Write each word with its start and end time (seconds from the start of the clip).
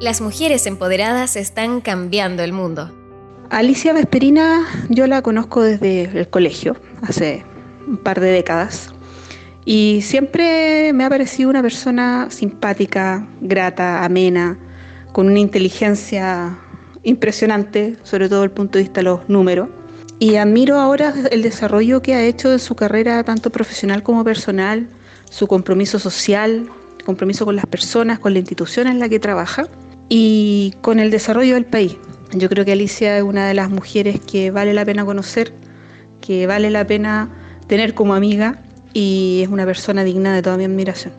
Las 0.00 0.20
mujeres 0.20 0.66
empoderadas 0.66 1.36
están 1.36 1.80
cambiando 1.80 2.42
el 2.42 2.52
mundo. 2.52 2.90
Alicia 3.50 3.92
Vesperina 3.92 4.66
yo 4.88 5.06
la 5.06 5.22
conozco 5.22 5.62
desde 5.62 6.02
el 6.18 6.28
colegio, 6.28 6.76
hace 7.02 7.44
un 7.86 7.98
par 7.98 8.18
de 8.20 8.32
décadas, 8.32 8.92
y 9.64 10.00
siempre 10.02 10.92
me 10.92 11.04
ha 11.04 11.08
parecido 11.08 11.48
una 11.48 11.62
persona 11.62 12.26
simpática, 12.30 13.26
grata, 13.40 14.04
amena, 14.04 14.58
con 15.12 15.28
una 15.28 15.38
inteligencia 15.38 16.58
impresionante, 17.04 17.96
sobre 18.02 18.28
todo 18.28 18.40
desde 18.40 18.50
el 18.50 18.56
punto 18.56 18.78
de 18.78 18.84
vista 18.84 19.00
de 19.00 19.04
los 19.04 19.28
números. 19.28 19.68
Y 20.18 20.36
admiro 20.36 20.76
ahora 20.80 21.14
el 21.30 21.42
desarrollo 21.42 22.02
que 22.02 22.14
ha 22.14 22.24
hecho 22.24 22.50
de 22.50 22.58
su 22.58 22.74
carrera, 22.74 23.22
tanto 23.22 23.50
profesional 23.50 24.02
como 24.02 24.24
personal, 24.24 24.88
su 25.30 25.46
compromiso 25.46 26.00
social, 26.00 26.68
compromiso 27.04 27.44
con 27.44 27.54
las 27.54 27.66
personas, 27.66 28.18
con 28.18 28.32
la 28.32 28.40
institución 28.40 28.88
en 28.88 28.98
la 28.98 29.08
que 29.08 29.20
trabaja 29.20 29.68
y 30.08 30.74
con 30.80 30.98
el 30.98 31.10
desarrollo 31.10 31.54
del 31.54 31.66
país. 31.66 31.96
Yo 32.32 32.48
creo 32.48 32.64
que 32.64 32.72
Alicia 32.72 33.16
es 33.16 33.22
una 33.22 33.46
de 33.46 33.54
las 33.54 33.70
mujeres 33.70 34.20
que 34.20 34.50
vale 34.50 34.74
la 34.74 34.84
pena 34.84 35.04
conocer, 35.04 35.52
que 36.20 36.46
vale 36.46 36.70
la 36.70 36.86
pena 36.86 37.30
tener 37.66 37.94
como 37.94 38.14
amiga 38.14 38.58
y 38.92 39.40
es 39.42 39.48
una 39.48 39.64
persona 39.64 40.04
digna 40.04 40.34
de 40.34 40.42
toda 40.42 40.56
mi 40.56 40.64
admiración. 40.64 41.12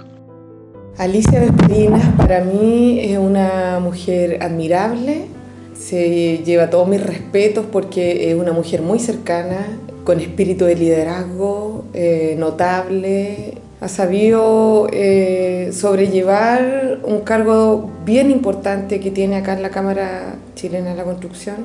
Alicia 0.98 1.39
Vesperinas 1.41 2.05
para 2.16 2.44
mí 2.44 2.99
es 3.02 3.17
una 3.17 3.80
mujer 3.81 4.41
admirable, 4.41 5.25
se 5.73 6.38
lleva 6.45 6.70
todos 6.70 6.88
mis 6.88 7.03
respetos 7.03 7.66
porque 7.70 8.31
es 8.31 8.36
una 8.36 8.53
mujer 8.53 8.81
muy 8.81 8.99
cercana, 8.99 9.66
con 10.05 10.22
espíritu 10.22 10.66
de 10.66 10.75
liderazgo 10.75 11.86
eh, 11.94 12.36
notable, 12.38 13.55
ha 13.85 13.88
sabido 13.88 14.88
eh, 14.91 15.70
sobrellevar 15.71 17.02
un 17.03 17.19
cargo 17.19 17.91
bien 18.03 18.31
importante 18.31 19.00
que 19.00 19.11
tiene 19.11 19.36
acá 19.36 19.53
en 19.53 19.61
la 19.61 19.69
Cámara 19.69 20.38
Chilena 20.55 20.89
de 20.89 20.95
la 20.95 21.03
Construcción 21.03 21.58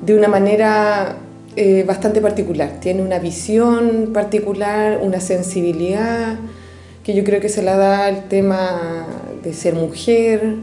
de 0.00 0.16
una 0.16 0.28
manera 0.28 1.16
eh, 1.56 1.82
bastante 1.84 2.20
particular. 2.20 2.78
Tiene 2.80 3.02
una 3.02 3.18
visión 3.18 4.10
particular, 4.14 5.00
una 5.02 5.18
sensibilidad 5.18 6.36
que 7.02 7.14
yo 7.14 7.24
creo 7.24 7.40
que 7.40 7.48
se 7.48 7.64
la 7.64 7.76
da 7.76 8.08
el 8.08 8.28
tema 8.28 9.04
de 9.42 9.52
ser 9.54 9.74
mujer, 9.74 10.54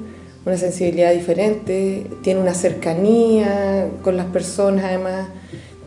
una 0.45 0.55
sensibilidad 0.55 1.11
diferente, 1.11 2.08
tiene 2.23 2.39
una 2.39 2.53
cercanía 2.53 3.89
con 4.03 4.16
las 4.16 4.27
personas 4.27 4.86
además, 4.86 5.27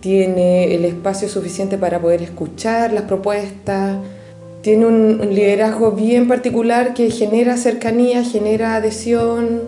tiene 0.00 0.74
el 0.74 0.84
espacio 0.84 1.26
suficiente 1.30 1.78
para 1.78 2.02
poder 2.02 2.20
escuchar 2.20 2.92
las 2.92 3.04
propuestas 3.04 3.96
tiene 4.64 4.86
un, 4.86 5.18
liderazgo 5.34 5.92
bien 5.92 6.26
particular 6.26 6.94
que 6.94 7.10
genera 7.10 7.58
cercanía, 7.58 8.24
genera 8.24 8.76
adhesión, 8.76 9.60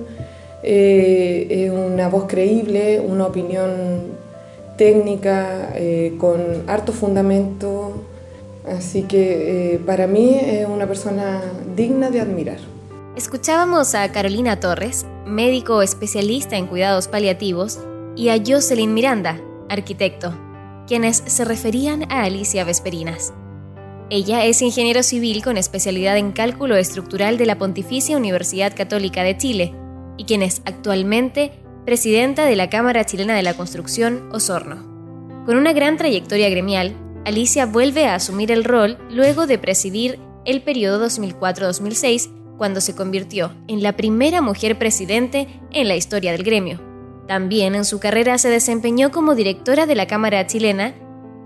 eh, 0.62 1.70
una 1.70 2.08
voz 2.08 2.24
creíble, 2.26 2.98
una 3.00 3.26
opinión 3.26 3.70
técnica 4.78 5.72
eh, 5.74 6.14
con 6.18 6.40
harto 6.66 6.92
fundamento. 6.92 8.04
Así 8.66 9.02
que 9.02 9.74
eh, 9.74 9.78
para 9.84 10.06
mí 10.06 10.40
es 10.42 10.66
una 10.66 10.86
persona 10.86 11.42
digna 11.76 12.08
de 12.08 12.22
admirar. 12.22 12.58
Escuchábamos 13.16 13.94
a 13.94 14.10
Carolina 14.10 14.60
Torres, 14.60 15.04
médico 15.26 15.82
especialista 15.82 16.56
en 16.56 16.66
cuidados 16.66 17.06
paliativos, 17.06 17.80
y 18.16 18.30
a 18.30 18.38
Jocelyn 18.44 18.94
Miranda, 18.94 19.38
arquitecto, 19.68 20.34
quienes 20.86 21.22
se 21.26 21.44
referían 21.44 22.10
a 22.10 22.22
Alicia 22.22 22.64
Vesperinas. 22.64 23.34
Ella 24.08 24.44
es 24.44 24.62
ingeniero 24.62 25.02
civil 25.02 25.42
con 25.42 25.56
especialidad 25.56 26.16
en 26.16 26.30
cálculo 26.30 26.76
estructural 26.76 27.38
de 27.38 27.46
la 27.46 27.58
Pontificia 27.58 28.16
Universidad 28.16 28.72
Católica 28.76 29.24
de 29.24 29.36
Chile 29.36 29.74
y 30.16 30.24
quien 30.24 30.42
es 30.42 30.62
actualmente 30.64 31.50
presidenta 31.84 32.44
de 32.44 32.54
la 32.54 32.70
Cámara 32.70 33.04
Chilena 33.04 33.34
de 33.34 33.42
la 33.42 33.54
Construcción, 33.54 34.28
Osorno. 34.32 34.76
Con 35.44 35.56
una 35.56 35.72
gran 35.72 35.96
trayectoria 35.96 36.48
gremial, 36.48 36.96
Alicia 37.24 37.66
vuelve 37.66 38.06
a 38.06 38.14
asumir 38.14 38.52
el 38.52 38.62
rol 38.62 38.96
luego 39.10 39.48
de 39.48 39.58
presidir 39.58 40.20
el 40.44 40.62
periodo 40.62 41.04
2004-2006, 41.04 42.30
cuando 42.56 42.80
se 42.80 42.94
convirtió 42.94 43.56
en 43.66 43.82
la 43.82 43.96
primera 43.96 44.40
mujer 44.40 44.78
presidente 44.78 45.48
en 45.72 45.88
la 45.88 45.96
historia 45.96 46.30
del 46.30 46.44
gremio. 46.44 46.80
También 47.26 47.74
en 47.74 47.84
su 47.84 47.98
carrera 47.98 48.38
se 48.38 48.50
desempeñó 48.50 49.10
como 49.10 49.34
directora 49.34 49.86
de 49.86 49.96
la 49.96 50.06
Cámara 50.06 50.46
Chilena 50.46 50.94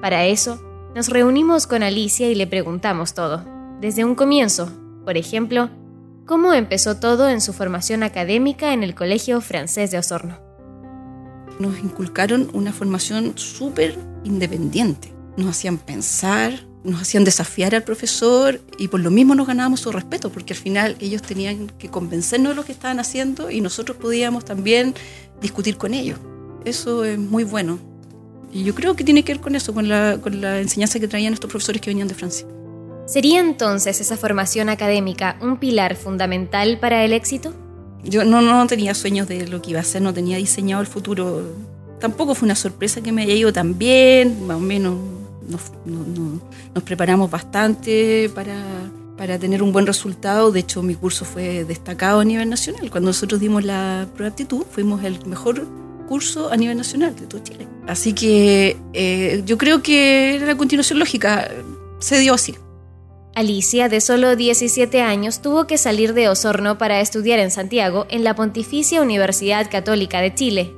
Para 0.00 0.26
eso, 0.26 0.62
nos 0.94 1.08
reunimos 1.08 1.66
con 1.66 1.82
Alicia 1.82 2.30
y 2.30 2.36
le 2.36 2.46
preguntamos 2.46 3.14
todo, 3.14 3.44
desde 3.80 4.04
un 4.04 4.14
comienzo, 4.14 4.70
por 5.04 5.16
ejemplo, 5.16 5.70
cómo 6.30 6.54
empezó 6.54 6.94
todo 6.94 7.28
en 7.28 7.40
su 7.40 7.52
formación 7.52 8.04
académica 8.04 8.72
en 8.72 8.84
el 8.84 8.94
Colegio 8.94 9.40
Francés 9.40 9.90
de 9.90 9.98
Osorno. 9.98 10.38
Nos 11.58 11.80
inculcaron 11.80 12.48
una 12.52 12.72
formación 12.72 13.32
súper 13.34 13.98
independiente. 14.22 15.12
Nos 15.36 15.48
hacían 15.48 15.76
pensar, 15.76 16.68
nos 16.84 17.02
hacían 17.02 17.24
desafiar 17.24 17.74
al 17.74 17.82
profesor 17.82 18.60
y 18.78 18.86
por 18.86 19.00
lo 19.00 19.10
mismo 19.10 19.34
nos 19.34 19.48
ganábamos 19.48 19.80
su 19.80 19.90
respeto, 19.90 20.30
porque 20.30 20.52
al 20.52 20.60
final 20.60 20.96
ellos 21.00 21.20
tenían 21.20 21.66
que 21.66 21.88
convencernos 21.88 22.50
de 22.50 22.54
lo 22.54 22.64
que 22.64 22.70
estaban 22.70 23.00
haciendo 23.00 23.50
y 23.50 23.60
nosotros 23.60 23.96
podíamos 23.96 24.44
también 24.44 24.94
discutir 25.42 25.78
con 25.78 25.94
ellos. 25.94 26.20
Eso 26.64 27.04
es 27.04 27.18
muy 27.18 27.42
bueno. 27.42 27.80
Y 28.52 28.62
yo 28.62 28.72
creo 28.76 28.94
que 28.94 29.02
tiene 29.02 29.24
que 29.24 29.32
ver 29.32 29.40
con 29.40 29.56
eso, 29.56 29.74
con 29.74 29.88
la, 29.88 30.18
con 30.22 30.40
la 30.40 30.60
enseñanza 30.60 31.00
que 31.00 31.08
traían 31.08 31.32
estos 31.32 31.50
profesores 31.50 31.82
que 31.82 31.90
venían 31.90 32.06
de 32.06 32.14
Francia. 32.14 32.46
¿Sería 33.10 33.40
entonces 33.40 34.00
esa 34.00 34.16
formación 34.16 34.68
académica 34.68 35.36
un 35.40 35.56
pilar 35.56 35.96
fundamental 35.96 36.78
para 36.78 37.04
el 37.04 37.12
éxito? 37.12 37.52
Yo 38.04 38.24
no, 38.24 38.40
no 38.40 38.64
tenía 38.68 38.94
sueños 38.94 39.26
de 39.26 39.48
lo 39.48 39.60
que 39.60 39.70
iba 39.70 39.80
a 39.80 39.82
ser, 39.82 40.00
no 40.00 40.14
tenía 40.14 40.36
diseñado 40.36 40.80
el 40.80 40.86
futuro. 40.86 41.42
Tampoco 41.98 42.36
fue 42.36 42.46
una 42.46 42.54
sorpresa 42.54 43.00
que 43.00 43.10
me 43.10 43.22
haya 43.22 43.34
ido 43.34 43.52
tan 43.52 43.76
bien, 43.76 44.46
más 44.46 44.58
o 44.58 44.60
menos 44.60 44.96
nos, 45.48 46.82
preparamos 46.84 47.28
bastante 47.32 48.30
para, 48.32 48.54
para 49.18 49.40
tener 49.40 49.60
un 49.60 49.72
buen 49.72 49.88
resultado. 49.88 50.52
De 50.52 50.60
hecho, 50.60 50.80
mi 50.80 50.94
curso 50.94 51.24
fue 51.24 51.64
destacado 51.64 52.20
a 52.20 52.24
nivel 52.24 52.48
nacional. 52.48 52.92
Cuando 52.92 53.08
nosotros 53.08 53.40
dimos 53.40 53.64
la 53.64 54.06
prueba 54.14 54.30
de 54.30 54.34
aptitud, 54.34 54.64
fuimos 54.70 55.02
el 55.02 55.26
mejor 55.26 55.66
curso 56.08 56.52
a 56.52 56.56
nivel 56.56 56.76
nacional 56.76 57.16
de 57.16 57.26
todo 57.26 57.42
Chile. 57.42 57.66
Así 57.88 58.12
que 58.12 58.76
eh, 58.92 59.42
yo 59.44 59.58
creo 59.58 59.82
que 59.82 60.36
era 60.36 60.46
la 60.46 60.56
continuación 60.56 61.00
lógica. 61.00 61.50
Se 61.98 62.16
dio 62.20 62.34
así. 62.34 62.54
Alicia, 63.34 63.88
de 63.88 64.00
solo 64.00 64.34
17 64.34 65.02
años, 65.02 65.40
tuvo 65.40 65.66
que 65.66 65.78
salir 65.78 66.14
de 66.14 66.28
Osorno 66.28 66.78
para 66.78 67.00
estudiar 67.00 67.38
en 67.38 67.50
Santiago 67.50 68.06
en 68.10 68.24
la 68.24 68.34
Pontificia 68.34 69.00
Universidad 69.00 69.70
Católica 69.70 70.20
de 70.20 70.34
Chile. 70.34 70.74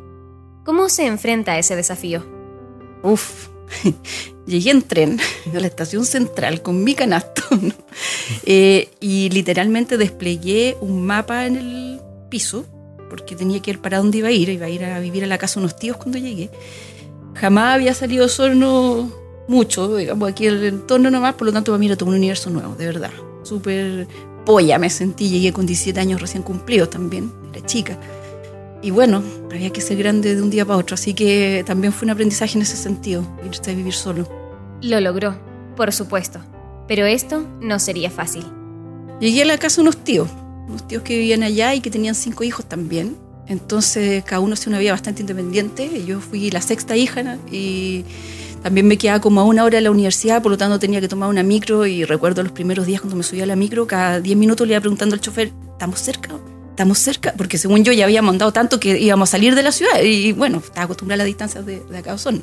¿Cómo 0.64 0.88
se 0.90 1.06
enfrenta 1.06 1.52
a 1.52 1.58
ese 1.58 1.76
desafío? 1.76 2.24
Uf, 3.02 3.48
llegué 4.46 4.70
en 4.70 4.82
tren 4.82 5.18
a 5.54 5.60
la 5.60 5.66
estación 5.66 6.04
central 6.04 6.62
con 6.62 6.84
mi 6.84 6.94
canasto 6.94 7.42
eh, 8.46 8.90
y 9.00 9.30
literalmente 9.30 9.96
desplegué 9.96 10.76
un 10.80 11.06
mapa 11.06 11.46
en 11.46 11.56
el 11.56 12.00
piso 12.28 12.66
porque 13.08 13.34
tenía 13.34 13.60
que 13.60 13.72
ir 13.72 13.80
para 13.80 13.98
dónde 13.98 14.18
iba 14.18 14.28
a 14.28 14.32
ir, 14.32 14.50
iba 14.50 14.66
a 14.66 14.70
ir 14.70 14.84
a 14.84 15.00
vivir 15.00 15.24
a 15.24 15.26
la 15.26 15.38
casa 15.38 15.54
de 15.54 15.66
unos 15.66 15.76
tíos 15.76 15.96
cuando 15.96 16.18
llegué. 16.18 16.50
Jamás 17.34 17.74
había 17.74 17.94
salido 17.94 18.26
Osorno 18.26 19.21
mucho, 19.48 19.96
digamos, 19.96 20.28
aquí 20.28 20.46
el 20.46 20.64
entorno 20.64 21.10
nomás, 21.10 21.34
por 21.34 21.46
lo 21.46 21.52
tanto 21.52 21.72
para 21.72 21.78
mí 21.78 21.86
era 21.86 21.96
todo 21.96 22.10
un 22.10 22.16
universo 22.16 22.50
nuevo, 22.50 22.74
de 22.74 22.86
verdad. 22.86 23.10
Súper 23.42 24.06
polla 24.44 24.78
me 24.78 24.90
sentí, 24.90 25.28
llegué 25.28 25.52
con 25.52 25.66
17 25.66 25.98
años 26.00 26.20
recién 26.20 26.42
cumplidos 26.42 26.90
también, 26.90 27.32
era 27.52 27.64
chica. 27.66 27.98
Y 28.82 28.90
bueno, 28.90 29.22
había 29.50 29.70
que 29.70 29.80
ser 29.80 29.96
grande 29.96 30.34
de 30.34 30.42
un 30.42 30.50
día 30.50 30.64
para 30.64 30.78
otro, 30.78 30.94
así 30.94 31.14
que 31.14 31.62
también 31.66 31.92
fue 31.92 32.06
un 32.06 32.10
aprendizaje 32.10 32.56
en 32.56 32.62
ese 32.62 32.76
sentido, 32.76 33.24
irse 33.46 33.70
a 33.70 33.74
vivir 33.74 33.94
solo. 33.94 34.28
Lo 34.82 35.00
logró, 35.00 35.36
por 35.76 35.92
supuesto, 35.92 36.40
pero 36.88 37.06
esto 37.06 37.46
no 37.60 37.78
sería 37.78 38.10
fácil. 38.10 38.44
Llegué 39.20 39.42
a 39.42 39.44
la 39.44 39.58
casa 39.58 39.76
de 39.76 39.82
unos 39.82 39.98
tíos, 39.98 40.28
unos 40.66 40.88
tíos 40.88 41.02
que 41.04 41.16
vivían 41.16 41.44
allá 41.44 41.74
y 41.74 41.80
que 41.80 41.90
tenían 41.90 42.16
cinco 42.16 42.42
hijos 42.42 42.64
también. 42.68 43.16
Entonces 43.46 44.24
cada 44.24 44.40
uno 44.40 44.54
hacía 44.54 44.70
una 44.70 44.78
vida 44.78 44.92
bastante 44.92 45.22
independiente. 45.22 46.04
Yo 46.04 46.20
fui 46.20 46.50
la 46.50 46.60
sexta 46.60 46.96
hija 46.96 47.38
y 47.50 48.04
también 48.62 48.86
me 48.86 48.96
quedaba 48.96 49.20
como 49.20 49.40
a 49.40 49.44
una 49.44 49.64
hora 49.64 49.76
de 49.76 49.82
la 49.82 49.90
universidad, 49.90 50.42
por 50.42 50.52
lo 50.52 50.58
tanto 50.58 50.78
tenía 50.78 51.00
que 51.00 51.08
tomar 51.08 51.28
una 51.28 51.42
micro 51.42 51.86
y 51.86 52.04
recuerdo 52.04 52.42
los 52.42 52.52
primeros 52.52 52.86
días 52.86 53.00
cuando 53.00 53.16
me 53.16 53.22
subía 53.22 53.44
a 53.44 53.46
la 53.46 53.56
micro, 53.56 53.86
cada 53.86 54.20
10 54.20 54.36
minutos 54.36 54.66
le 54.66 54.74
iba 54.74 54.80
preguntando 54.80 55.14
al 55.14 55.20
chofer, 55.20 55.52
¿estamos 55.72 56.00
cerca? 56.00 56.30
¿Estamos 56.70 56.98
cerca? 56.98 57.34
Porque 57.36 57.58
según 57.58 57.84
yo 57.84 57.92
ya 57.92 58.04
había 58.04 58.22
mandado 58.22 58.52
tanto 58.52 58.80
que 58.80 58.98
íbamos 58.98 59.28
a 59.28 59.32
salir 59.32 59.54
de 59.54 59.62
la 59.62 59.72
ciudad 59.72 60.00
y 60.02 60.32
bueno, 60.32 60.58
estaba 60.58 60.84
acostumbrada 60.84 61.16
a 61.16 61.18
las 61.18 61.26
distancias 61.26 61.66
de, 61.66 61.80
de 61.80 61.98
acá 61.98 62.12
a 62.12 62.14
Osorno. 62.14 62.42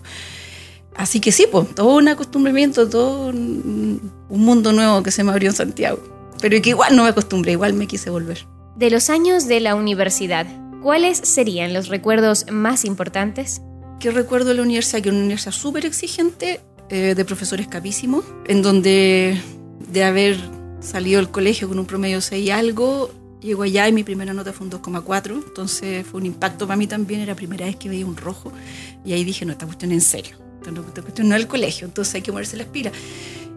Así 1.00 1.21
que 1.21 1.31
sí, 1.31 1.48
pues, 1.50 1.74
todo 1.75 1.95
un 1.95 2.10
acostumbramiento, 2.10 2.89
todo 2.89 3.27
un, 3.27 4.12
mundo 4.27 4.74
nuevo 4.74 5.01
que 5.01 5.12
se 5.12 5.24
me 5.24 5.31
abrió 5.31 5.50
en 5.50 5.56
Santiago. 5.56 6.00
Pero 6.42 6.57
igual 6.57 6.94
no 6.94 7.04
me 7.04 7.10
acostumbré, 7.10 7.54
igual 7.54 7.74
me 7.74 7.88
quise 7.88 8.10
volver. 8.10 8.45
De 8.75 8.89
los 8.89 9.10
años 9.10 9.48
de 9.48 9.62
la 9.62 9.75
universidad, 9.75 10.45
¿cuáles 10.81 11.18
serían 11.18 11.74
los 11.74 11.88
recuerdos 11.88 12.48
más 12.51 12.83
importantes? 12.83 13.62
Que 14.00 14.12
recuerdo 14.12 14.50
de 14.50 14.56
la 14.56 14.62
universidad, 14.62 15.01
que 15.01 15.10
era 15.10 15.16
una 15.16 15.25
universidad 15.25 15.51
súper 15.51 15.86
exigente, 15.86 16.62
eh, 16.90 17.13
de 17.16 17.25
profesores 17.25 17.68
capísimos, 17.68 18.25
en 18.48 18.62
donde 18.62 19.40
de 19.92 20.04
haber 20.04 20.38
salido 20.80 21.22
del 21.22 21.30
colegio 21.30 21.68
con 21.68 21.78
un 21.78 21.86
promedio 21.86 22.22
6 22.22 22.46
y 22.46 22.50
algo, 22.50 23.12
llego 23.42 23.63
allá 23.63 23.88
y 23.88 23.92
mi 23.92 24.04
primera 24.04 24.34
nota 24.34 24.54
fue 24.54 24.66
un 24.66 24.72
2,4, 24.72 25.44
entonces 25.48 26.06
fue 26.07 26.19
un 26.19 26.25
impacto 26.25 26.66
para 26.66 26.78
mí 26.78 26.88
también, 26.88 27.22
era 27.22 27.34
la 27.34 27.36
primera 27.36 27.66
vez 27.66 27.75
que 27.75 27.90
veía 27.90 28.06
un 28.06 28.18
rojo, 28.18 28.51
y 29.06 29.13
ahí 29.13 29.24
dije, 29.24 29.46
no, 29.46 29.51
esta 29.51 29.66
cuestión 29.66 29.92
en 29.92 30.01
serio, 30.01 30.38
esta 30.62 31.01
cuestión 31.01 31.30
no 31.30 31.36
es 31.36 31.42
el 31.42 31.48
colegio, 31.48 31.86
entonces 31.86 32.16
hay 32.16 32.22
que 32.22 32.31
moverse 32.31 32.57
la 32.57 32.63
espira. 32.63 32.92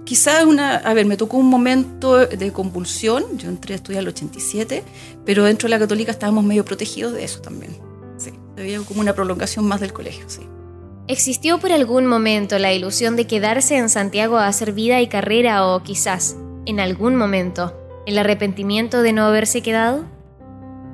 Quizá 0.05 0.45
una, 0.47 0.77
a 0.77 0.93
ver, 0.93 1.07
me 1.07 1.17
tocó 1.17 1.37
un 1.37 1.49
momento 1.49 2.27
de 2.27 2.53
convulsión, 2.53 3.39
yo 3.39 3.49
entré 3.49 3.75
a 3.75 3.77
estudiar 3.77 4.03
el 4.03 4.09
87, 4.09 4.83
pero 5.25 5.45
dentro 5.45 5.69
de 5.69 5.71
la 5.71 5.79
católica 5.79 6.11
estábamos 6.11 6.45
medio 6.45 6.65
protegidos 6.65 7.13
de 7.13 7.25
eso 7.25 7.41
también. 7.41 7.92
Se 8.57 8.63
veía 8.63 8.81
como 8.81 9.01
una 9.01 9.15
prolongación 9.15 9.67
más 9.67 9.81
del 9.81 9.93
colegio, 9.93 10.25
sí. 10.29 10.43
¿Existió 11.09 11.59
por 11.59 11.73
algún 11.73 12.07
momento 12.07 12.59
la 12.59 12.73
ilusión 12.73 13.17
de 13.17 13.27
quedarse 13.27 13.77
en 13.77 13.89
Santiago 13.89 14.39
a 14.39 14.47
hacer 14.47 14.73
vida 14.73 15.01
y 15.01 15.09
carrera 15.09 15.67
o 15.67 15.83
quizás, 15.83 16.37
en 16.65 16.79
algún 16.79 17.17
momento, 17.17 17.75
el 18.07 18.19
arrepentimiento 18.19 19.03
de 19.03 19.13
no 19.13 19.25
haberse 19.25 19.63
quedado? 19.63 20.05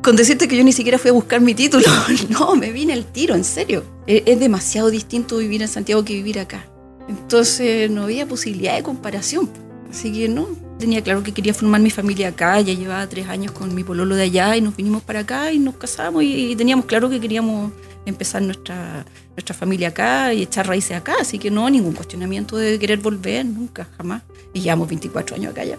Con 0.02 0.16
decirte 0.16 0.48
que 0.48 0.56
yo 0.56 0.64
ni 0.64 0.72
siquiera 0.72 0.98
fui 0.98 1.10
a 1.10 1.12
buscar 1.12 1.40
mi 1.40 1.54
título, 1.54 1.86
no, 2.30 2.56
me 2.56 2.72
vine 2.72 2.94
al 2.94 3.04
tiro, 3.04 3.34
en 3.34 3.44
serio. 3.44 3.84
E, 4.06 4.22
es 4.24 4.40
demasiado 4.40 4.90
distinto 4.90 5.38
vivir 5.38 5.60
en 5.60 5.68
Santiago 5.68 6.04
que 6.04 6.14
vivir 6.14 6.38
acá. 6.38 6.64
Entonces 7.08 7.90
no 7.90 8.04
había 8.04 8.26
posibilidad 8.26 8.76
de 8.76 8.82
comparación. 8.82 9.50
Así 9.90 10.12
que 10.12 10.28
no, 10.28 10.48
tenía 10.78 11.02
claro 11.02 11.22
que 11.22 11.32
quería 11.32 11.52
formar 11.52 11.80
mi 11.80 11.90
familia 11.90 12.28
acá, 12.28 12.60
ya 12.60 12.72
llevaba 12.72 13.06
tres 13.06 13.28
años 13.28 13.52
con 13.52 13.74
mi 13.74 13.84
pololo 13.84 14.14
de 14.14 14.22
allá 14.22 14.56
y 14.56 14.60
nos 14.60 14.76
vinimos 14.76 15.02
para 15.02 15.20
acá 15.20 15.52
y 15.52 15.58
nos 15.58 15.76
casamos 15.76 16.22
y, 16.22 16.54
teníamos 16.56 16.86
claro 16.86 17.10
que 17.10 17.20
queríamos 17.20 17.72
empezar 18.06 18.40
nuestra, 18.42 19.04
nuestra 19.36 19.54
familia 19.54 19.88
acá 19.88 20.32
y 20.32 20.42
echar 20.42 20.66
raíces 20.66 20.96
acá, 20.96 21.16
así 21.20 21.38
que 21.38 21.50
no, 21.50 21.68
ningún 21.68 21.92
cuestionamiento 21.92 22.56
de 22.56 22.78
querer 22.78 22.98
volver, 22.98 23.44
nunca, 23.44 23.88
jamás. 23.96 24.22
Y 24.54 24.60
llevamos 24.60 24.88
24 24.88 25.36
años 25.36 25.52
acá 25.52 25.64
ya. 25.64 25.76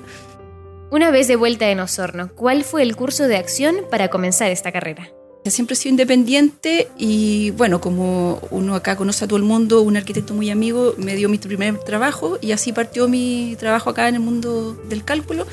Una 0.91 1.11
vez 1.11 1.27
de 1.27 1.35
vuelta 1.35 1.69
en 1.69 1.79
Osorno, 1.79 2.29
¿cuál 2.35 2.63
fue 2.63 2.83
el 2.83 2.95
curso 2.95 3.27
de 3.27 3.37
acción 3.37 3.77
para 3.89 4.09
comenzar 4.09 4.51
esta 4.51 4.71
carrera? 4.71 5.09
Siempre 5.45 5.73
he 5.73 5.77
sido 5.77 5.91
independiente 5.91 6.89
y 6.97 7.51
bueno, 7.51 7.81
como 7.81 8.39
uno 8.51 8.75
acá 8.75 8.95
conoce 8.95 9.25
a 9.25 9.27
todo 9.27 9.37
el 9.37 9.45
mundo, 9.45 9.81
un 9.81 9.97
arquitecto 9.97 10.33
muy 10.33 10.49
amigo 10.49 10.93
me 10.97 11.15
dio 11.15 11.27
mi 11.27 11.37
primer 11.37 11.79
trabajo 11.79 12.37
y 12.41 12.51
así 12.51 12.71
partió 12.71 13.07
mi 13.07 13.55
trabajo 13.57 13.89
acá 13.89 14.07
en 14.09 14.15
el 14.15 14.21
mundo 14.21 14.73
del 14.89 15.03
cálculo 15.03 15.47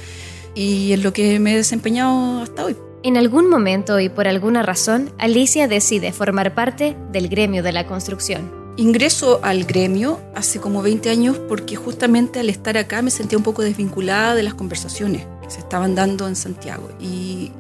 y 0.54 0.92
es 0.92 1.02
lo 1.02 1.12
que 1.12 1.38
me 1.38 1.54
he 1.54 1.56
desempeñado 1.56 2.42
hasta 2.42 2.64
hoy. 2.64 2.76
En 3.02 3.16
algún 3.16 3.48
momento 3.48 4.00
y 4.00 4.08
por 4.08 4.26
alguna 4.26 4.62
razón, 4.62 5.12
Alicia 5.18 5.68
decide 5.68 6.12
formar 6.12 6.54
parte 6.54 6.96
del 7.12 7.28
gremio 7.28 7.62
de 7.62 7.72
la 7.72 7.86
construcción. 7.86 8.50
Ingreso 8.76 9.40
al 9.42 9.64
gremio 9.64 10.20
hace 10.34 10.60
como 10.60 10.82
20 10.82 11.08
años 11.08 11.38
porque 11.48 11.76
justamente 11.76 12.40
al 12.40 12.50
estar 12.50 12.76
acá 12.76 13.00
me 13.00 13.10
sentía 13.10 13.38
un 13.38 13.44
poco 13.44 13.62
desvinculada 13.62 14.34
de 14.34 14.42
las 14.42 14.54
conversaciones 14.54 15.24
que 15.42 15.50
se 15.50 15.60
estaban 15.60 15.94
dando 15.94 16.26
en 16.26 16.36
Santiago. 16.36 16.90
Y, 17.00 17.52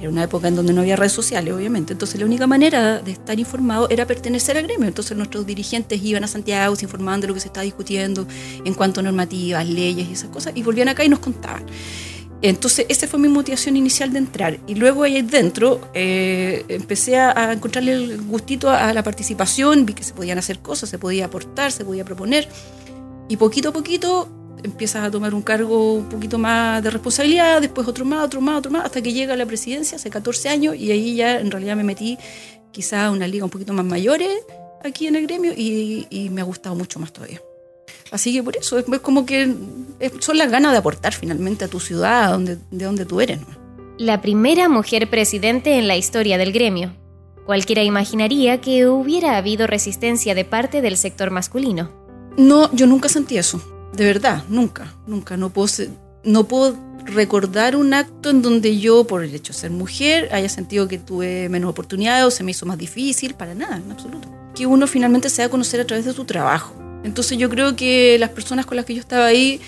era 0.00 0.08
una 0.08 0.24
época 0.24 0.48
en 0.48 0.56
donde 0.56 0.72
no 0.72 0.80
había 0.80 0.96
redes 0.96 1.12
sociales, 1.12 1.52
obviamente. 1.52 1.92
Entonces 1.92 2.18
la 2.18 2.26
única 2.26 2.46
manera 2.46 3.00
de 3.00 3.12
estar 3.12 3.38
informado 3.38 3.88
era 3.90 4.06
pertenecer 4.06 4.56
al 4.56 4.64
gremio. 4.64 4.88
Entonces 4.88 5.16
nuestros 5.16 5.46
dirigentes 5.46 6.02
iban 6.02 6.24
a 6.24 6.26
Santiago, 6.26 6.74
se 6.74 6.86
informaban 6.86 7.20
de 7.20 7.28
lo 7.28 7.34
que 7.34 7.40
se 7.40 7.48
estaba 7.48 7.64
discutiendo 7.64 8.26
en 8.64 8.74
cuanto 8.74 9.00
a 9.00 9.02
normativas, 9.02 9.68
leyes 9.68 10.08
y 10.08 10.12
esas 10.12 10.30
cosas, 10.30 10.54
y 10.56 10.62
volvían 10.62 10.88
acá 10.88 11.04
y 11.04 11.08
nos 11.08 11.18
contaban. 11.18 11.66
Entonces, 12.42 12.86
esa 12.88 13.06
fue 13.06 13.18
mi 13.18 13.28
motivación 13.28 13.76
inicial 13.76 14.12
de 14.12 14.18
entrar. 14.18 14.58
Y 14.66 14.74
luego 14.74 15.02
ahí 15.02 15.20
dentro 15.20 15.80
eh, 15.92 16.64
empecé 16.68 17.18
a, 17.18 17.52
encontrarle 17.52 17.92
el 17.92 18.22
gustito 18.22 18.70
a, 18.70 18.94
la 18.94 19.02
participación, 19.02 19.84
vi 19.84 19.92
que 19.92 20.02
se 20.02 20.14
podían 20.14 20.38
hacer 20.38 20.60
cosas, 20.60 20.88
se 20.88 20.98
podía 20.98 21.26
aportar, 21.26 21.70
se 21.70 21.84
podía 21.84 22.04
proponer. 22.04 22.48
Y 23.28 23.36
poquito 23.36 23.68
a 23.68 23.72
poquito 23.72 24.39
empiezas 24.62 25.04
a 25.04 25.10
tomar 25.10 25.34
un 25.34 25.42
cargo 25.42 25.94
un 25.94 26.08
poquito 26.08 26.38
más 26.38 26.82
de 26.82 26.90
responsabilidad, 26.90 27.60
después 27.60 27.86
otro 27.86 28.04
más, 28.04 28.24
otro 28.24 28.40
más, 28.40 28.58
otro 28.58 28.70
más, 28.70 28.84
hasta 28.84 29.02
que 29.02 29.12
llega 29.12 29.34
a 29.34 29.36
la 29.36 29.46
presidencia 29.46 29.96
hace 29.96 30.10
14 30.10 30.48
años 30.48 30.76
y 30.76 30.90
ahí 30.90 31.16
ya 31.16 31.40
en 31.40 31.50
realidad 31.50 31.76
me 31.76 31.84
metí 31.84 32.18
quizá 32.72 33.06
a 33.06 33.10
una 33.10 33.26
liga 33.26 33.44
un 33.44 33.50
poquito 33.50 33.72
más 33.72 33.84
mayores 33.84 34.30
aquí 34.84 35.06
en 35.06 35.16
el 35.16 35.26
gremio 35.26 35.52
y, 35.56 36.06
y 36.10 36.30
me 36.30 36.40
ha 36.40 36.44
gustado 36.44 36.74
mucho 36.74 36.98
más 36.98 37.12
todavía. 37.12 37.40
Así 38.10 38.32
que 38.32 38.42
por 38.42 38.56
eso, 38.56 38.78
es, 38.78 38.84
como 39.00 39.24
que 39.24 39.54
son 40.18 40.38
las 40.38 40.50
ganas 40.50 40.72
de 40.72 40.78
aportar 40.78 41.12
finalmente 41.14 41.64
a 41.64 41.68
tu 41.68 41.78
ciudad, 41.78 42.30
donde, 42.30 42.58
de 42.70 42.84
donde 42.84 43.04
tú 43.04 43.20
eres. 43.20 43.38
La 43.98 44.20
primera 44.20 44.68
mujer 44.68 45.08
presidente 45.08 45.78
en 45.78 45.86
la 45.86 45.96
historia 45.96 46.38
del 46.38 46.52
gremio. 46.52 46.92
Cualquiera 47.46 47.82
imaginaría 47.82 48.60
que 48.60 48.86
hubiera 48.86 49.36
habido 49.36 49.66
resistencia 49.66 50.34
de 50.34 50.44
parte 50.44 50.82
del 50.82 50.96
sector 50.96 51.30
masculino. 51.30 51.90
No, 52.36 52.72
yo 52.72 52.86
nunca 52.86 53.08
sentí 53.08 53.38
eso. 53.38 53.60
De 53.96 54.04
verdad, 54.04 54.44
nunca, 54.48 54.94
nunca. 55.06 55.36
No 55.36 55.50
puedo, 55.50 55.68
no 56.24 56.44
puedo 56.44 56.76
recordar 57.06 57.76
un 57.76 57.94
acto 57.94 58.30
en 58.30 58.42
donde 58.42 58.78
yo, 58.78 59.04
por 59.04 59.24
el 59.24 59.34
hecho 59.34 59.52
de 59.52 59.58
ser 59.58 59.70
mujer, 59.70 60.28
haya 60.32 60.48
sentido 60.48 60.88
que 60.88 60.98
tuve 60.98 61.48
menos 61.48 61.70
oportunidades 61.70 62.24
o 62.24 62.30
se 62.30 62.44
me 62.44 62.52
hizo 62.52 62.66
más 62.66 62.78
difícil, 62.78 63.34
para 63.34 63.54
nada, 63.54 63.76
en 63.76 63.90
absoluto. 63.90 64.28
Que 64.54 64.66
uno 64.66 64.86
finalmente 64.86 65.28
se 65.28 65.42
da 65.42 65.46
a 65.46 65.50
conocer 65.50 65.80
a 65.80 65.86
través 65.86 66.04
de 66.04 66.12
su 66.12 66.24
trabajo. 66.24 66.74
Entonces 67.04 67.38
yo 67.38 67.48
creo 67.48 67.76
que 67.76 68.18
las 68.18 68.30
personas 68.30 68.66
con 68.66 68.76
las 68.76 68.84
que 68.84 68.94
yo 68.94 69.00
estaba 69.00 69.26
ahí 69.26 69.60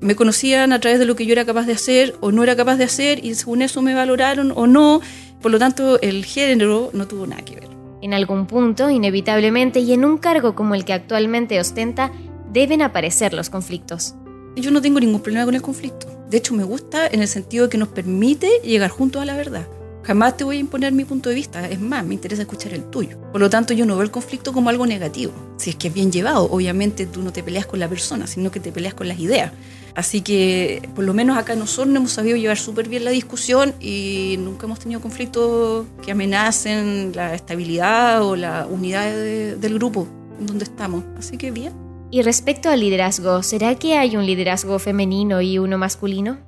me 0.00 0.16
conocían 0.16 0.72
a 0.72 0.80
través 0.80 0.98
de 0.98 1.04
lo 1.04 1.16
que 1.16 1.26
yo 1.26 1.32
era 1.32 1.44
capaz 1.44 1.66
de 1.66 1.72
hacer 1.72 2.14
o 2.20 2.32
no 2.32 2.42
era 2.42 2.56
capaz 2.56 2.76
de 2.76 2.84
hacer 2.84 3.24
y 3.24 3.34
según 3.34 3.62
eso 3.62 3.82
me 3.82 3.94
valoraron 3.94 4.52
o 4.54 4.66
no. 4.66 5.00
Por 5.42 5.52
lo 5.52 5.58
tanto, 5.58 6.00
el 6.00 6.24
género 6.24 6.90
no 6.92 7.06
tuvo 7.06 7.26
nada 7.26 7.42
que 7.42 7.56
ver. 7.56 7.68
En 8.00 8.14
algún 8.14 8.46
punto, 8.46 8.90
inevitablemente, 8.90 9.80
y 9.80 9.92
en 9.92 10.04
un 10.04 10.18
cargo 10.18 10.54
como 10.54 10.74
el 10.74 10.84
que 10.84 10.92
actualmente 10.92 11.58
ostenta, 11.58 12.12
deben 12.52 12.82
aparecer 12.82 13.34
los 13.34 13.50
conflictos. 13.50 14.14
Yo 14.56 14.70
no 14.70 14.82
tengo 14.82 15.00
ningún 15.00 15.20
problema 15.20 15.44
con 15.44 15.54
el 15.54 15.62
conflicto. 15.62 16.06
De 16.28 16.36
hecho, 16.36 16.54
me 16.54 16.64
gusta 16.64 17.06
en 17.06 17.22
el 17.22 17.28
sentido 17.28 17.64
de 17.64 17.70
que 17.70 17.78
nos 17.78 17.88
permite 17.88 18.48
llegar 18.62 18.90
juntos 18.90 19.22
a 19.22 19.24
la 19.24 19.36
verdad. 19.36 19.66
Jamás 20.02 20.36
te 20.36 20.44
voy 20.44 20.56
a 20.56 20.60
imponer 20.60 20.92
mi 20.92 21.04
punto 21.04 21.28
de 21.28 21.34
vista, 21.34 21.68
es 21.68 21.80
más, 21.80 22.04
me 22.04 22.14
interesa 22.14 22.42
escuchar 22.42 22.72
el 22.72 22.84
tuyo. 22.84 23.18
Por 23.30 23.40
lo 23.40 23.50
tanto, 23.50 23.74
yo 23.74 23.84
no 23.84 23.94
veo 23.94 24.02
el 24.02 24.10
conflicto 24.10 24.54
como 24.54 24.70
algo 24.70 24.86
negativo. 24.86 25.32
Si 25.58 25.70
es 25.70 25.76
que 25.76 25.88
es 25.88 25.94
bien 25.94 26.10
llevado, 26.10 26.44
obviamente 26.50 27.04
tú 27.04 27.20
no 27.22 27.30
te 27.30 27.42
peleas 27.42 27.66
con 27.66 27.78
la 27.78 27.88
persona, 27.88 28.26
sino 28.26 28.50
que 28.50 28.58
te 28.58 28.72
peleas 28.72 28.94
con 28.94 29.06
las 29.06 29.18
ideas. 29.18 29.52
Así 29.94 30.22
que, 30.22 30.88
por 30.94 31.04
lo 31.04 31.12
menos 31.12 31.36
acá 31.36 31.56
nosotros 31.56 31.94
hemos 31.94 32.12
sabido 32.12 32.36
llevar 32.36 32.56
súper 32.56 32.88
bien 32.88 33.04
la 33.04 33.10
discusión 33.10 33.74
y 33.80 34.36
nunca 34.38 34.66
hemos 34.66 34.78
tenido 34.78 35.00
conflictos 35.00 35.86
que 36.02 36.12
amenacen 36.12 37.12
la 37.14 37.34
estabilidad 37.34 38.22
o 38.22 38.34
la 38.34 38.66
unidad 38.66 39.12
del 39.12 39.74
grupo 39.74 40.08
en 40.40 40.46
donde 40.46 40.64
estamos. 40.64 41.04
Así 41.18 41.36
que 41.36 41.50
bien. 41.50 41.87
Y 42.10 42.22
respecto 42.22 42.70
al 42.70 42.80
liderazgo, 42.80 43.42
¿será 43.42 43.74
que 43.74 43.98
hay 43.98 44.16
un 44.16 44.24
liderazgo 44.24 44.78
femenino 44.78 45.42
y 45.42 45.58
uno 45.58 45.76
masculino? 45.76 46.38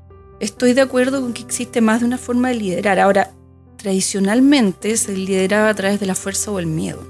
Estoy 0.40 0.72
de 0.72 0.80
acuerdo 0.80 1.20
con 1.20 1.34
que 1.34 1.42
existe 1.42 1.82
más 1.82 2.00
de 2.00 2.06
una 2.06 2.16
forma 2.16 2.48
de 2.48 2.54
liderar. 2.54 2.98
Ahora, 2.98 3.32
tradicionalmente 3.76 4.96
se 4.96 5.12
lideraba 5.12 5.68
a 5.68 5.74
través 5.74 6.00
de 6.00 6.06
la 6.06 6.14
fuerza 6.14 6.50
o 6.50 6.58
el 6.58 6.66
miedo. 6.66 7.06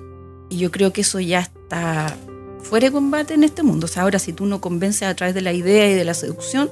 Y 0.51 0.59
yo 0.59 0.73
creo 0.73 0.93
que 0.93 1.03
eso 1.03 1.21
ya 1.21 1.41
está 1.41 2.17
fuera 2.61 2.89
de 2.89 2.93
combate 2.93 3.35
en 3.35 3.45
este 3.45 3.63
mundo. 3.63 3.85
O 3.85 3.89
sea, 3.89 4.03
ahora 4.03 4.19
si 4.19 4.33
tú 4.33 4.47
no 4.47 4.61
convences 4.61 5.05
a 5.05 5.15
través 5.15 5.35
de 5.35 5.43
la 5.43 5.53
idea 5.53 5.89
y 5.89 5.95
de 5.95 6.05
la 6.05 6.15
seducción, 6.15 6.71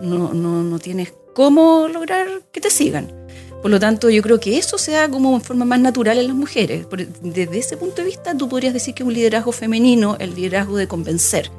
no, 0.00 0.32
no, 0.32 0.62
no 0.62 0.78
tienes 0.78 1.12
cómo 1.34 1.88
lograr 1.88 2.26
que 2.52 2.60
te 2.60 2.70
sigan. 2.70 3.17
Por 3.62 3.70
lo 3.70 3.80
tanto, 3.80 4.08
yo 4.08 4.22
creo 4.22 4.38
que 4.38 4.56
eso 4.56 4.78
se 4.78 4.92
da 4.92 5.08
como 5.08 5.34
en 5.34 5.40
forma 5.40 5.64
más 5.64 5.80
natural 5.80 6.18
en 6.18 6.28
las 6.28 6.36
mujeres. 6.36 6.86
Desde 7.20 7.58
ese 7.58 7.76
punto 7.76 7.96
de 7.96 8.04
vista, 8.04 8.36
tú 8.36 8.48
podrías 8.48 8.72
decir 8.72 8.94
que 8.94 9.02
un 9.02 9.12
liderazgo 9.12 9.50
femenino, 9.50 10.16
el 10.20 10.34
liderazgo 10.34 10.76
de 10.76 10.86
convencer. 10.86 11.50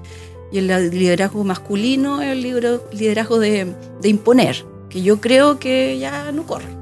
Y 0.52 0.60
el 0.60 0.90
liderazgo 0.90 1.44
masculino 1.44 2.22
el 2.22 2.42
liderazgo 2.42 3.38
de, 3.40 3.74
de 4.02 4.10
imponer, 4.10 4.66
que 4.90 5.02
yo 5.02 5.22
creo 5.22 5.60
que 5.60 6.00
ya 6.00 6.32
no 6.32 6.48
corre. 6.48 6.80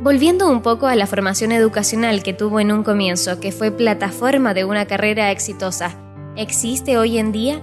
Volviendo 0.00 0.48
un 0.48 0.62
poco 0.62 0.86
a 0.86 0.96
la 0.96 1.06
formación 1.06 1.52
educacional 1.52 2.22
que 2.22 2.32
tuvo 2.32 2.60
en 2.60 2.72
un 2.72 2.82
comienzo, 2.82 3.38
que 3.38 3.52
fue 3.52 3.70
plataforma 3.70 4.54
de 4.54 4.64
una 4.64 4.86
carrera 4.86 5.30
exitosa, 5.30 5.94
¿existe 6.36 6.96
hoy 6.96 7.18
en 7.18 7.32
día? 7.32 7.60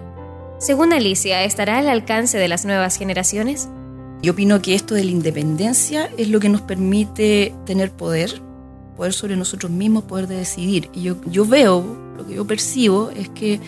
Según 0.60 0.94
Alicia, 0.94 1.44
¿estará 1.44 1.80
al 1.80 1.90
alcance 1.90 2.38
de 2.38 2.48
las 2.48 2.66
nuevas 2.66 2.98
generaciones? 2.98 3.70
Yo 4.22 4.32
opino 4.34 4.62
que 4.62 4.74
esto 4.74 4.96
de 4.96 5.04
la 5.04 5.12
independencia 5.12 6.10
es 6.18 6.30
lo 6.30 6.40
que 6.40 6.50
nos 6.50 6.62
permite 6.62 7.54
tener 7.66 7.92
poder, 7.92 8.42
poder 8.96 9.14
sobre 9.14 9.36
nosotros 9.36 9.72
mismos, 9.72 10.04
poder 10.04 10.28
decidir. 10.28 10.90
Y 10.94 11.04
yo, 11.04 11.18
yo 11.26 11.46
veo, 11.46 11.86
lo 12.18 12.26
que 12.26 12.36
yo 12.36 12.46
percibo 12.46 13.12
es 13.12 13.30
que 13.30 13.60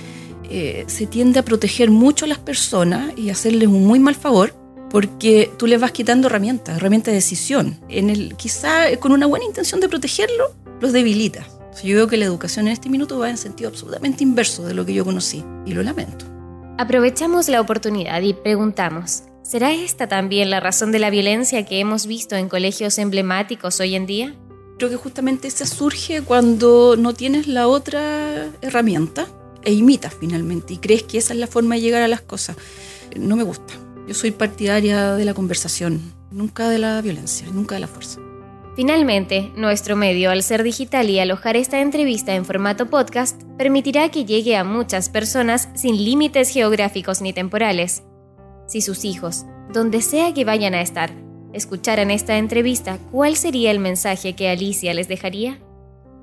eh, 0.49 0.85
se 0.87 1.05
tiende 1.05 1.39
a 1.39 1.45
proteger 1.45 1.91
mucho 1.91 2.25
a 2.25 2.27
las 2.27 2.39
personas 2.39 3.13
y 3.15 3.29
hacerles 3.29 3.67
un 3.67 3.85
muy 3.85 3.99
mal 3.99 4.15
favor 4.15 4.55
porque 4.89 5.51
tú 5.57 5.67
les 5.67 5.79
vas 5.79 5.91
quitando 5.91 6.27
herramientas, 6.27 6.77
herramientas 6.77 7.11
de 7.11 7.15
decisión. 7.15 7.79
En 7.87 8.09
el, 8.09 8.35
quizá 8.35 8.95
con 8.99 9.11
una 9.11 9.27
buena 9.27 9.45
intención 9.45 9.79
de 9.79 9.87
protegerlo, 9.87 10.55
los 10.81 10.91
debilitas. 10.93 11.45
Yo 11.83 11.95
veo 11.95 12.07
que 12.07 12.17
la 12.17 12.25
educación 12.25 12.67
en 12.67 12.73
este 12.73 12.89
minuto 12.89 13.19
va 13.19 13.29
en 13.29 13.37
sentido 13.37 13.69
absolutamente 13.69 14.23
inverso 14.23 14.65
de 14.65 14.73
lo 14.73 14.85
que 14.85 14.93
yo 14.93 15.05
conocí 15.05 15.43
y 15.65 15.73
lo 15.73 15.83
lamento. 15.83 16.25
Aprovechamos 16.77 17.47
la 17.47 17.61
oportunidad 17.61 18.21
y 18.21 18.33
preguntamos, 18.33 19.23
¿será 19.49 19.73
esta 19.73 20.07
también 20.07 20.51
la 20.51 20.59
razón 20.59 20.91
de 20.91 20.99
la 20.99 21.09
violencia 21.09 21.65
que 21.65 21.79
hemos 21.79 22.05
visto 22.05 22.35
en 22.35 22.49
colegios 22.49 22.99
emblemáticos 22.99 23.79
hoy 23.79 23.95
en 23.95 24.05
día? 24.05 24.35
Creo 24.77 24.91
que 24.91 24.95
justamente 24.95 25.47
esa 25.47 25.65
surge 25.65 26.21
cuando 26.21 26.95
no 26.95 27.15
tienes 27.15 27.47
la 27.47 27.67
otra 27.67 28.47
herramienta 28.61 29.25
e 29.63 29.73
imitas 29.73 30.13
finalmente 30.19 30.75
y 30.75 30.77
crees 30.77 31.01
que 31.01 31.17
esa 31.17 31.33
es 31.33 31.39
la 31.39 31.47
forma 31.47 31.75
de 31.75 31.81
llegar 31.81 32.03
a 32.03 32.07
las 32.07 32.21
cosas. 32.21 32.57
No 33.15 33.35
me 33.35 33.41
gusta. 33.41 33.73
Yo 34.07 34.13
soy 34.13 34.29
partidaria 34.29 35.15
de 35.15 35.25
la 35.25 35.33
conversación, 35.33 36.13
nunca 36.29 36.69
de 36.69 36.77
la 36.77 37.01
violencia, 37.01 37.47
nunca 37.51 37.73
de 37.73 37.81
la 37.81 37.87
fuerza. 37.87 38.19
Finalmente, 38.75 39.51
nuestro 39.55 39.95
medio, 39.95 40.29
al 40.29 40.43
ser 40.43 40.61
digital 40.61 41.09
y 41.09 41.19
alojar 41.19 41.57
esta 41.57 41.81
entrevista 41.81 42.35
en 42.35 42.45
formato 42.45 42.91
podcast, 42.91 43.41
permitirá 43.57 44.09
que 44.09 44.25
llegue 44.25 44.55
a 44.55 44.63
muchas 44.63 45.09
personas 45.09 45.69
sin 45.73 45.97
límites 46.05 46.49
geográficos 46.49 47.21
ni 47.21 47.33
temporales. 47.33 48.03
Si 48.69 48.81
sus 48.81 49.03
hijos, 49.03 49.47
donde 49.73 50.03
sea 50.03 50.31
que 50.31 50.45
vayan 50.45 50.75
a 50.75 50.83
estar, 50.83 51.11
escucharan 51.53 52.11
esta 52.11 52.37
entrevista, 52.37 52.99
¿cuál 53.11 53.35
sería 53.35 53.71
el 53.71 53.79
mensaje 53.79 54.35
que 54.35 54.47
Alicia 54.47 54.93
les 54.93 55.07
dejaría? 55.07 55.57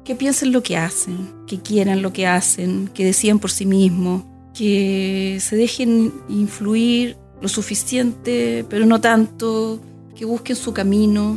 Que 0.05 0.15
piensen 0.15 0.53
lo 0.53 0.63
que 0.63 0.77
hacen, 0.77 1.29
que 1.49 1.61
quieran 1.61 2.03
lo 2.03 2.13
que 2.13 2.29
hacen, 2.29 2.89
que 2.95 3.05
decían 3.05 3.41
por 3.41 3.51
sí 3.51 3.67
mismos, 3.67 4.23
que 4.55 5.39
se 5.41 5.57
dejen 5.57 6.13
influir 6.29 7.17
lo 7.43 7.49
suficiente, 7.49 8.65
pero 8.71 8.87
no 8.87 9.01
tanto, 9.01 9.81
que 10.15 10.25
busquen 10.25 10.55
su 10.55 10.73
camino, 10.73 11.37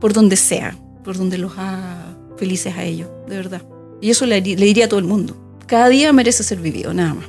por 0.00 0.14
donde 0.14 0.36
sea, 0.36 0.74
por 1.04 1.18
donde 1.18 1.36
los 1.36 1.52
haga 1.58 2.16
felices 2.38 2.74
a 2.74 2.82
ellos, 2.82 3.10
de 3.28 3.36
verdad. 3.36 3.62
Y 4.00 4.08
eso 4.08 4.24
le, 4.24 4.40
le 4.40 4.56
diría 4.56 4.86
a 4.86 4.88
todo 4.88 5.00
el 5.00 5.06
mundo. 5.06 5.36
Cada 5.66 5.90
día 5.90 6.14
merece 6.14 6.42
ser 6.42 6.60
vivido, 6.60 6.94
nada 6.94 7.12
más. 7.12 7.26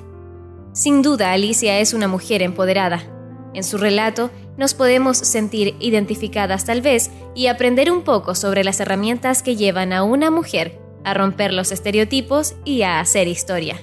Sin 0.71 1.01
duda, 1.01 1.33
Alicia 1.33 1.77
es 1.81 1.93
una 1.93 2.07
mujer 2.07 2.41
empoderada. 2.41 3.16
En 3.57 3.63
su 3.63 3.79
relato 3.79 4.29
nos 4.55 4.75
podemos 4.75 5.17
sentir 5.17 5.75
identificadas 5.79 6.65
tal 6.65 6.83
vez 6.83 7.09
y 7.33 7.47
aprender 7.47 7.91
un 7.91 8.03
poco 8.03 8.35
sobre 8.35 8.63
las 8.63 8.79
herramientas 8.79 9.41
que 9.41 9.55
llevan 9.55 9.93
a 9.93 10.03
una 10.03 10.29
mujer 10.29 10.79
a 11.03 11.15
romper 11.15 11.53
los 11.53 11.71
estereotipos 11.71 12.53
y 12.65 12.83
a 12.83 12.99
hacer 12.99 13.27
historia. 13.27 13.77